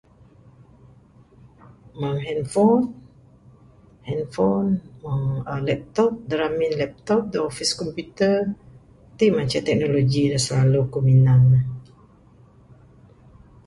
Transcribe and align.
Mung 1.99 2.19
handphone-handphone 2.27 4.71
aaa 5.11 5.57
laptop 5.67 6.11
dak 6.27 6.39
remin 6.41 6.73
laptop, 6.81 7.21
office 7.49 7.73
computer 7.81 8.33
ti 9.17 9.25
mah 9.33 9.47
ceh 9.51 9.65
teknologi 9.67 10.23
dak 10.31 10.43
selalu 10.45 10.79
ku 10.91 10.97
minan 11.07 11.41
ne. 11.51 11.59